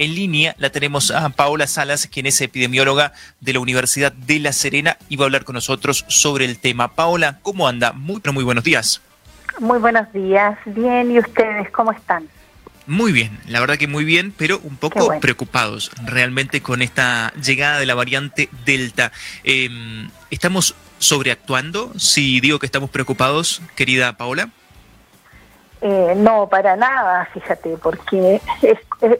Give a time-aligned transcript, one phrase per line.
[0.00, 4.52] en línea la tenemos a Paola Salas, quien es epidemióloga de la Universidad de La
[4.54, 6.94] Serena y va a hablar con nosotros sobre el tema.
[6.94, 7.92] Paola, ¿cómo anda?
[7.92, 9.02] Muy, pero muy buenos días.
[9.58, 10.58] Muy buenos días.
[10.64, 12.26] Bien, ¿y ustedes cómo están?
[12.86, 17.78] Muy bien, la verdad que muy bien, pero un poco preocupados realmente con esta llegada
[17.78, 19.12] de la variante Delta.
[19.44, 24.50] Em, ¿Estamos sobreactuando si digo que estamos preocupados, querida Paola?
[25.82, 28.40] Eh, no, para nada, fíjate, porque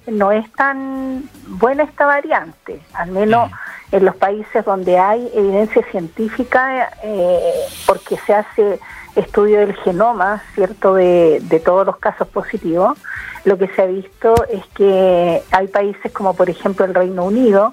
[0.06, 3.50] no es tan buena esta variante, al menos
[3.92, 7.52] en los países donde hay evidencia científica, eh,
[7.86, 8.78] porque se hace
[9.16, 12.98] estudio del genoma, ¿cierto?, de, de todos los casos positivos,
[13.45, 17.72] lo que se ha visto es que hay países como por ejemplo el Reino Unido,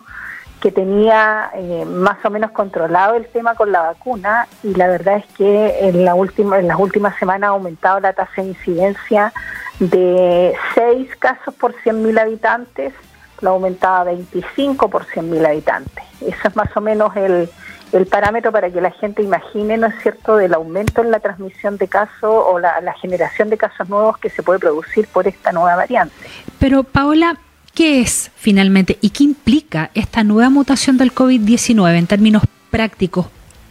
[0.62, 5.18] que tenía eh, más o menos controlado el tema con la vacuna y la verdad
[5.18, 9.34] es que en, la última, en las últimas semanas ha aumentado la tasa de incidencia
[9.80, 12.94] de 6 casos por 100.000 habitantes,
[13.42, 16.04] lo ha aumentado a 25 por 100.000 habitantes.
[16.22, 17.49] Eso es más o menos el,
[17.92, 21.77] el parámetro para que la gente imagine, ¿no es cierto?, del aumento en la transmisión
[21.77, 25.76] de casos o la, generación de casos nuevos que se puede producir por esta nueva
[25.76, 26.14] variante.
[26.60, 27.38] Pero, Paola,
[27.78, 33.28] ¿qué es finalmente y qué implica esta nueva mutación del COVID-19 en términos prácticos?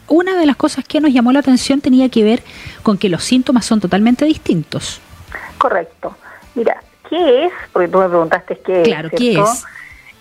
[0.07, 2.45] Una de las cosas que nos llamó la atención tenía que ver
[2.85, 5.01] con que los síntomas son totalmente distintos.
[5.59, 6.17] Correcto.
[6.55, 7.53] Mira, ¿qué es?
[7.73, 8.87] Porque tú me preguntaste qué es.
[8.87, 9.65] Claro, ¿qué es?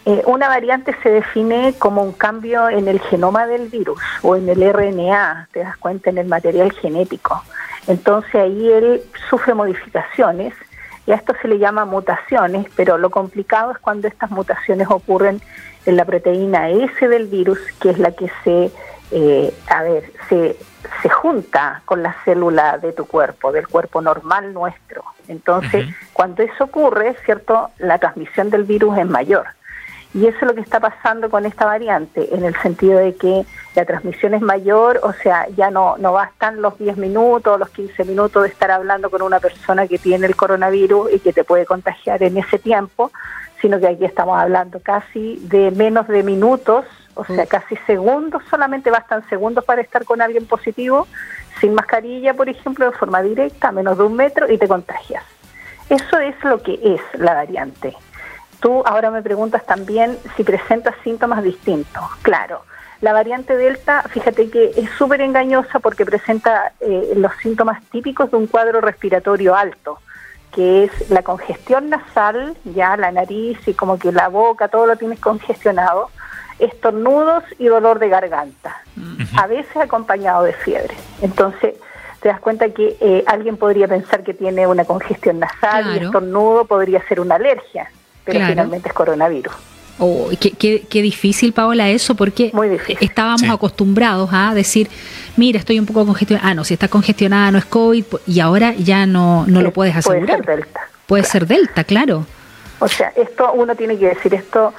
[0.08, 4.50] Eh, una variante se define como un cambio en el genoma del virus o en
[4.50, 7.44] el RNA, te das cuenta, en el material genético.
[7.86, 10.56] Entonces ahí él sufre modificaciones
[11.06, 15.42] y a esto se le llama mutaciones, pero lo complicado es cuando estas mutaciones ocurren
[15.86, 18.72] en la proteína S del virus, que es la que se,
[19.12, 20.58] eh, a ver, se,
[21.02, 25.04] se junta con la célula de tu cuerpo, del cuerpo normal nuestro.
[25.28, 27.70] Entonces, cuando eso ocurre, ¿cierto?
[27.78, 29.48] La transmisión del virus es mayor.
[30.16, 33.46] Y eso es lo que está pasando con esta variante, en el sentido de que
[33.76, 38.06] la transmisión es mayor, o sea, ya no, no bastan los 10 minutos, los 15
[38.06, 41.66] minutos de estar hablando con una persona que tiene el coronavirus y que te puede
[41.66, 43.12] contagiar en ese tiempo,
[43.60, 46.86] sino que aquí estamos hablando casi de menos de minutos,
[47.16, 47.48] o sea, mm.
[47.48, 51.10] casi segundos, solamente bastan segundos para estar con alguien positivo,
[51.60, 55.26] sin mascarilla, por ejemplo, de forma directa, a menos de un metro, y te contagias.
[55.90, 57.98] Eso es lo que es la variante.
[58.66, 62.04] Tú ahora me preguntas también si presenta síntomas distintos.
[62.24, 62.64] Claro,
[63.00, 68.38] la variante Delta, fíjate que es súper engañosa porque presenta eh, los síntomas típicos de
[68.38, 70.00] un cuadro respiratorio alto,
[70.52, 74.96] que es la congestión nasal, ya la nariz y como que la boca, todo lo
[74.96, 76.10] tienes congestionado,
[76.58, 78.82] estornudos y dolor de garganta,
[79.38, 80.96] a veces acompañado de fiebre.
[81.22, 81.76] Entonces,
[82.20, 86.66] te das cuenta que eh, alguien podría pensar que tiene una congestión nasal y estornudo
[86.66, 87.92] podría ser una alergia
[88.26, 89.54] pero finalmente es coronavirus.
[89.98, 92.52] Oh, qué, qué, difícil, Paola, eso, porque
[93.00, 94.90] estábamos acostumbrados a decir,
[95.38, 96.50] mira, estoy un poco congestionada.
[96.50, 99.96] Ah, no, si está congestionada no es COVID, y ahora ya no, no lo puedes
[99.96, 100.26] asegurar.
[100.26, 100.80] Puede ser Delta.
[101.08, 102.26] Puede ser Delta, claro.
[102.80, 104.74] O sea, esto uno tiene que decir, esto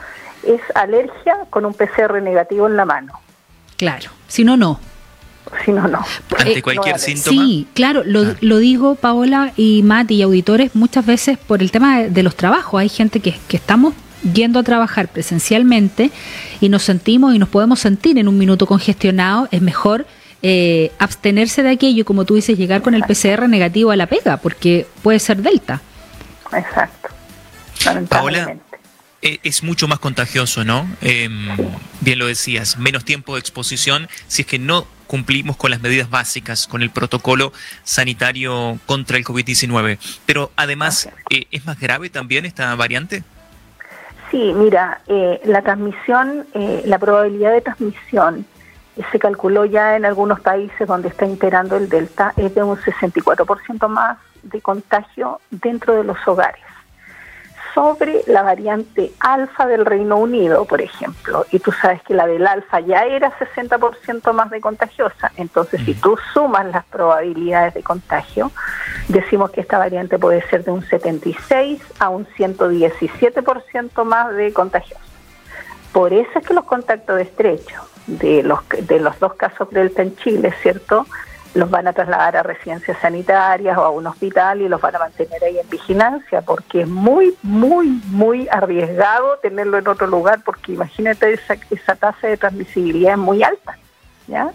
[0.47, 3.19] es alergia con un PCR negativo en la mano.
[3.79, 4.81] Claro, si no, no.
[5.65, 6.05] Si no, no.
[6.37, 7.43] Ante eh, cualquier síntoma.
[7.43, 12.03] Sí, claro, lo, lo, digo, Paola y Mati y auditores, muchas veces por el tema
[12.03, 12.81] de, los trabajos.
[12.81, 13.95] Hay gente que, que estamos
[14.33, 16.11] yendo a trabajar presencialmente
[16.61, 20.07] y nos sentimos y nos podemos sentir en un minuto congestionado, es mejor
[20.43, 24.37] eh, abstenerse de aquello como tú dices, llegar con el PCR negativo a la pega,
[24.37, 25.81] porque puede ser Delta.
[26.53, 27.09] Exacto.
[28.09, 28.57] Paola,
[29.23, 30.89] eh, es mucho más contagioso, ¿no?
[31.01, 31.49] Em,
[32.01, 36.11] bien lo decías, menos tiempo de exposición si es que no cumplimos con las medidas
[36.11, 37.53] básicas, con el protocolo
[37.85, 39.99] sanitario contra el COVID-19.
[40.27, 43.23] Pero además, eh, ¿es más grave también esta variante?
[44.31, 48.45] Sí, mira, eh, la transmisión, eh, la probabilidad de transmisión
[49.13, 53.89] se calculó ya en algunos países donde está imperando el Delta, es de un 64%
[53.89, 56.66] más de contagio dentro de los hogares
[57.77, 62.47] sobre la variante alfa del Reino Unido, por ejemplo, y tú sabes que la del
[62.47, 68.51] alfa ya era 60% más de contagiosa, entonces si tú sumas las probabilidades de contagio,
[69.09, 75.03] decimos que esta variante puede ser de un 76 a un 117% más de contagiosa.
[75.93, 80.17] Por eso es que los contactos estrechos de los, de los dos casos Delta en
[80.17, 81.05] Chile, ¿cierto?
[81.57, 84.99] Los van a trasladar a residencias sanitarias o a un hospital y los van a
[84.99, 90.73] mantener ahí en vigilancia, porque es muy, muy, muy arriesgado tenerlo en otro lugar, porque
[90.73, 93.79] imagínate esa, esa tasa de transmisibilidad es muy alta,
[94.29, 94.53] ¿ya?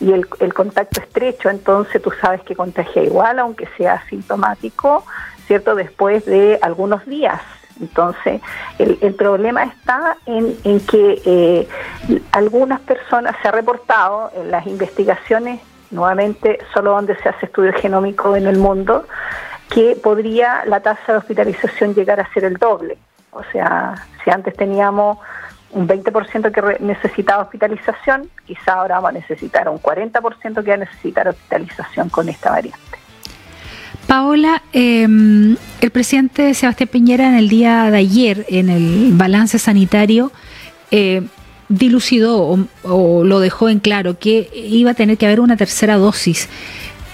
[0.00, 5.04] Y el, el contacto estrecho, entonces tú sabes que contagia igual, aunque sea asintomático,
[5.46, 5.74] ¿cierto?
[5.74, 7.40] Después de algunos días,
[7.80, 8.40] Entonces,
[8.78, 10.54] el, problema está en,
[10.86, 11.68] que eh,
[12.30, 15.60] algunas personas se ha reportado en las investigaciones,
[15.92, 19.06] nuevamente solo donde se hace estudio genómico en el mundo,
[19.70, 22.98] que podría la tasa de hospitalización llegar a ser el doble.
[23.30, 25.18] O sea, si antes teníamos
[25.70, 30.78] un 20% que necesitaba hospitalización, quizá ahora vamos a necesitar un 40% que va a
[30.78, 32.98] necesitar hospitalización con esta variante.
[34.06, 40.32] Paola, em, el presidente Sebastián Piñera en el día de ayer, en el balance sanitario,
[40.90, 41.22] eh,
[41.72, 46.48] dilucidó o, lo dejó en claro que iba a tener que haber una tercera dosis.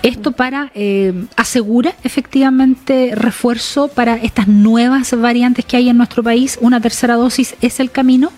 [0.02, 6.58] ¿Esto para eh, asegura efectivamente refuerzo para estas nuevas variantes que hay en nuestro país?
[6.60, 8.30] ¿Una tercera dosis es el camino?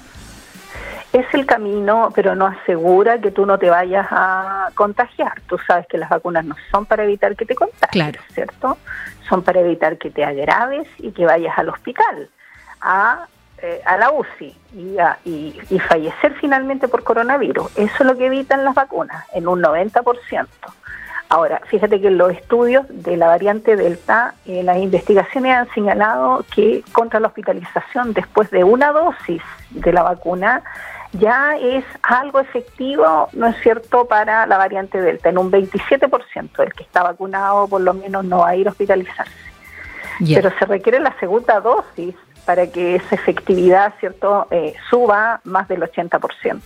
[1.13, 5.41] Es el camino, pero no asegura que tú no te vayas a contagiar.
[5.49, 8.21] Tú sabes que las vacunas no son para evitar que te contagies, claro.
[8.33, 8.79] ¿cierto?
[9.29, 12.31] Son para evitar que te agraves y que vayas al hospital,
[12.81, 13.27] a,
[13.62, 17.71] eh, a la UCI y, y, y fallecer finalmente por coronavirus.
[17.77, 20.47] Eso es lo que evitan las vacunas, en un 90%.
[21.31, 26.45] Ahora, fíjate que en los estudios de la variante Delta, eh, las investigaciones han señalado
[26.53, 29.41] que contra la hospitalización después de una dosis
[29.71, 30.65] de la vacuna
[31.12, 35.29] ya es algo efectivo, ¿no es cierto?, para la variante Delta.
[35.29, 38.73] En un 27% el que está vacunado por lo menos no va a ir a
[38.73, 39.33] hospitalizarse.
[40.19, 45.83] Pero se requiere la segunda dosis para que esa efectividad, ¿cierto?, eh, suba más del
[45.83, 46.61] 80%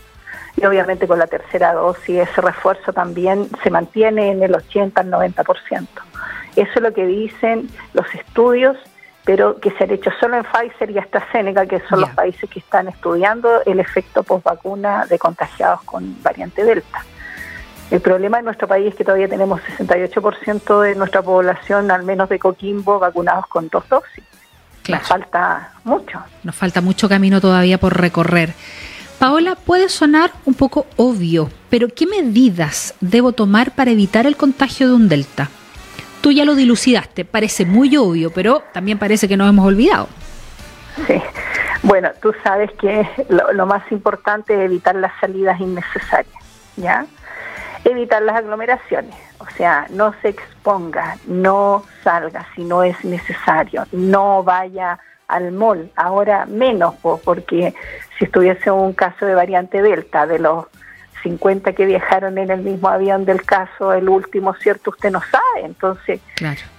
[0.57, 5.11] y obviamente con la tercera dosis ese refuerzo también se mantiene en el 80 al
[5.11, 5.87] 90%.
[6.57, 8.77] Eso es lo que dicen los estudios,
[9.25, 12.61] pero que se han hecho solo en Pfizer y AstraZeneca, que son los países que
[12.61, 17.05] están estudiando el efecto post vacuna de contagiados con variante Delta.
[17.91, 22.29] El problema en nuestro país es que todavía tenemos 68% de nuestra población, al menos
[22.29, 24.24] de Coquimbo, vacunados con dos dosis.
[24.89, 26.23] Nos falta mucho.
[26.43, 28.55] Nos falta mucho camino todavía por recorrer.
[29.19, 34.89] Paola, puede sonar un poco obvio, pero ¿qué medidas debo tomar para evitar el contagio
[34.89, 35.49] de un delta?
[36.21, 40.09] Tú ya lo dilucidaste, parece muy obvio, pero también parece que nos hemos olvidado.
[41.07, 41.21] Sí,
[41.83, 46.45] bueno, tú sabes que lo, más importante es evitar las salidas innecesarias,
[46.77, 47.07] ¿ya?
[47.85, 54.43] Evitar las aglomeraciones, o sea, no se exponga, no salga si no es necesario, no
[54.43, 54.99] vaya
[55.29, 57.75] al mall, ahora menos, porque
[58.19, 60.67] si estuviese un caso de variante Delta, de los
[61.23, 64.91] 50 que viajaron en el mismo avión del caso, el último, ¿cierto?
[64.91, 66.21] Usted no sabe, entonces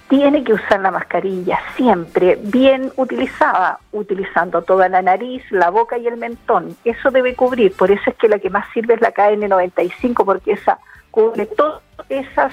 [0.08, 6.06] tiene que usar la mascarilla siempre, bien utilizada, utilizando toda la nariz, la boca y
[6.06, 6.76] el mentón.
[6.84, 10.52] Eso debe cubrir, por eso es que la que más sirve es la KN95, porque
[10.52, 10.78] esa
[11.16, 11.80] cubre todas
[12.10, 12.52] esas,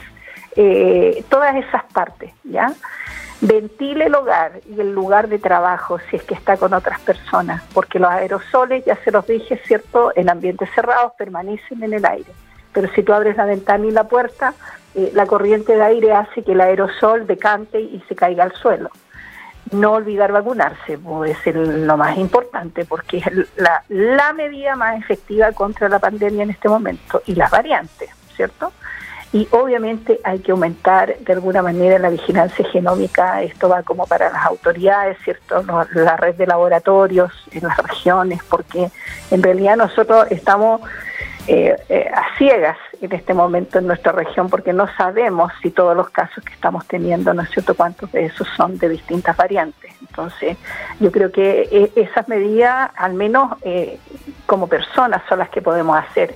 [0.56, 2.74] eh, todas esas partes, ¿ya?
[3.42, 7.62] Ventile el hogar y el lugar de trabajo si es que está con otras personas,
[7.74, 10.14] porque los aerosoles, ya se los dije, ¿cierto?
[10.16, 12.32] En ambientes cerrados permanecen en el aire.
[12.72, 14.54] Pero si tú abres la ventana y la puerta,
[14.96, 18.92] eh, la corriente de aire hace que el aerosol decante y se caiga al suelo.
[19.74, 23.26] No olvidar vacunarse puede ser lo más importante porque es
[23.58, 28.72] la, la medida más efectiva contra la pandemia en este momento y las variantes, ¿cierto?
[29.34, 34.32] y obviamente hay que aumentar de alguna manera la vigilancia genómica, esto va como para
[34.32, 35.66] las autoridades, ¿cierto?
[35.96, 38.92] la red de laboratorios en las regiones, porque
[39.32, 40.82] en realidad nosotros estamos
[41.48, 45.98] eh, eh, a ciegas en este momento en nuestra región porque no sabemos si todos
[45.98, 49.92] los casos que estamos teniendo, ¿no es cierto?, cuántos de esos son de distintas variantes.
[50.00, 50.58] Entonces,
[51.00, 53.58] yo creo que eh, esas medidas, al menos
[54.46, 56.36] como personas, son las que podemos hacer.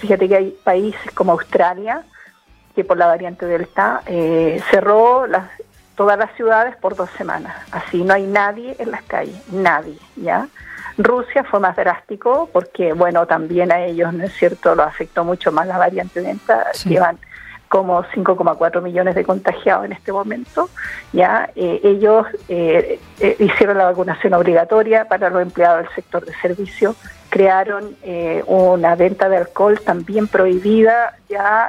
[0.00, 2.02] Fíjate que hay países como Australia,
[2.74, 5.50] que por la variante Delta eh, cerró las,
[5.94, 7.54] todas las ciudades por dos semanas.
[7.70, 10.48] Así no hay nadie en las calles, nadie, ¿ya?
[10.96, 15.52] Rusia fue más drástico porque, bueno, también a ellos, ¿no es cierto?, lo afectó mucho
[15.52, 17.18] más la variante Delta, llevan
[17.70, 20.68] como 5,4 millones de contagiados en este momento.
[21.12, 22.98] Ya eh, ellos eh,
[23.38, 26.96] hicieron la vacunación obligatoria para los empleados del sector de servicio,
[27.28, 27.94] crearon
[28.48, 31.16] una venta de alcohol también prohibida.
[31.28, 31.68] Ya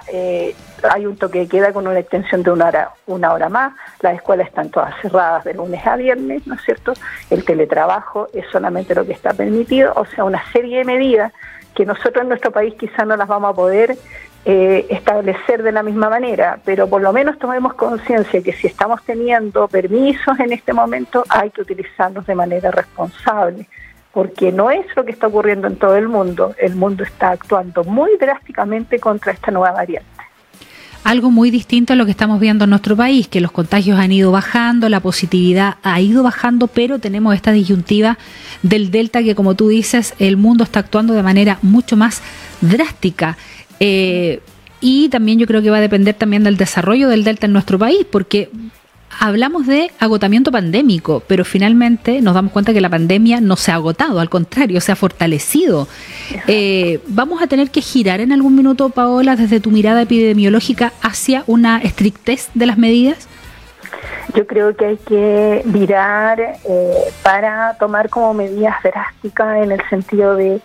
[0.90, 3.74] hay un toque de queda con una extensión de una hora, una hora más.
[4.02, 6.94] Las escuelas están todas cerradas de lunes a viernes, ¿no es cierto?
[7.30, 11.32] El teletrabajo es solamente lo que está permitido, o sea, una serie de medidas
[11.76, 13.98] que nosotros en nuestro país quizás no las vamos a poder
[14.44, 19.04] eh, establecer de la misma manera, pero por lo menos tomemos conciencia que si estamos
[19.04, 23.68] teniendo permisos en este momento hay que utilizarlos de manera responsable,
[24.12, 27.84] porque no es lo que está ocurriendo en todo el mundo, el mundo está actuando
[27.84, 30.10] muy drásticamente contra esta nueva variante.
[31.04, 34.12] algo muy distinto a lo que estamos viendo en nuestro país, que los contagios han
[34.12, 38.18] ido bajando, la positividad ha ido bajando, pero tenemos esta disyuntiva
[38.64, 42.24] del Delta que, como tú dices, el mundo está actuando de manera mucho más
[42.62, 43.38] drástica.
[43.84, 44.42] Eh,
[44.80, 47.80] y también yo creo que va a depender también del desarrollo del Delta en nuestro
[47.80, 48.50] país, porque
[49.20, 53.76] hablamos de agotamiento pandémico, pero finalmente nos damos cuenta que la pandemia no se ha
[53.76, 55.88] agotado, al contrario, se ha fortalecido.
[56.48, 61.44] Eh, ¿Vamos a tener que girar en algún minuto, Paola, desde tu mirada epidemiológica hacia
[61.48, 63.28] una estrictez de las medidas?
[64.36, 70.36] Yo creo que hay que virar eh, para tomar como medidas drásticas en el sentido
[70.36, 70.62] de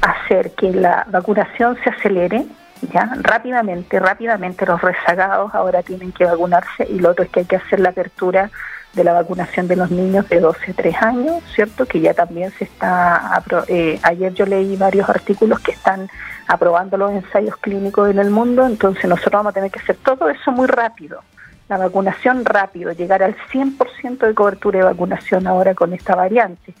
[0.00, 2.46] hacer que la vacunación se acelere,
[2.92, 7.46] ya rápidamente, rápidamente los rezagados ahora tienen que vacunarse y lo otro es que hay
[7.46, 8.50] que hacer la apertura
[8.92, 11.86] de la vacunación de los niños de 12 a 3 años, ¿cierto?
[11.86, 16.08] Que ya también se está, eh, ayer yo leí varios artículos que están
[16.46, 20.28] aprobando los ensayos clínicos en el mundo, entonces nosotros vamos a tener que hacer todo
[20.30, 21.20] eso muy rápido,
[21.68, 26.72] la vacunación rápido, llegar al 100% de cobertura de vacunación ahora con esta variante,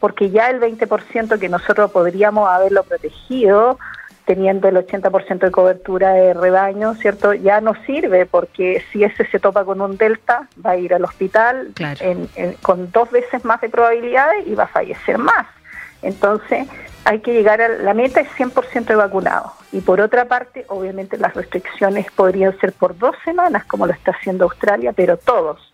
[0.00, 3.78] porque ya el 20% que nosotros podríamos haberlo protegido
[4.24, 7.32] teniendo el 80% de cobertura de rebaño, ¿cierto?
[7.32, 11.04] Ya no sirve porque si ese se topa con un delta, va a ir al
[11.04, 11.72] hospital
[12.60, 15.46] con dos veces más de probabilidades y va a fallecer más.
[16.02, 16.68] Entonces,
[17.04, 19.52] hay que llegar a la meta es 100% de vacunados.
[19.72, 24.12] Y por otra parte, obviamente las restricciones podrían ser por dos semanas, como lo está
[24.12, 25.67] haciendo Australia, pero todos,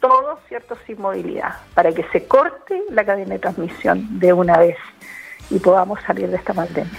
[0.00, 0.76] todos, ¿cierto?
[0.86, 4.76] Sin movilidad, para que se corte la cadena de transmisión de una vez
[5.50, 6.90] y podamos salir de esta pandemia.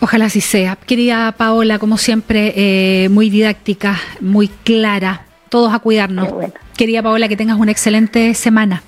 [0.00, 0.76] Ojalá así sea.
[0.76, 5.22] Querida Paola, como siempre, eh, muy didáctica, muy clara.
[5.48, 6.28] Todos a cuidarnos.
[6.76, 8.82] Querida Paola, que tengas una excelente semana.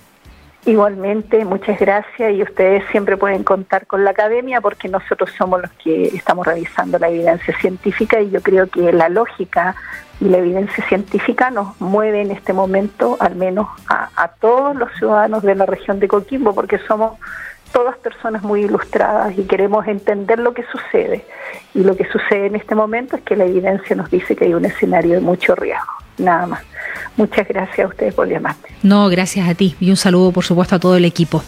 [0.68, 5.70] Igualmente, muchas gracias y ustedes siempre pueden contar con la academia porque nosotros somos los
[5.82, 9.74] que estamos revisando la evidencia científica y yo creo que la lógica
[10.20, 14.92] y la evidencia científica nos mueve en este momento al menos a, a todos los
[14.98, 17.18] ciudadanos de la región de Coquimbo porque somos
[17.72, 21.24] todas personas muy ilustradas y queremos entender lo que sucede.
[21.72, 24.52] Y lo que sucede en este momento es que la evidencia nos dice que hay
[24.52, 26.07] un escenario de mucho riesgo.
[26.18, 26.60] Nada más.
[27.16, 28.62] Muchas gracias a ustedes por llamarme.
[28.82, 31.42] No, gracias a ti y un saludo por supuesto a todo el equipo.